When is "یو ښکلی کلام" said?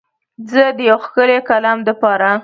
0.89-1.79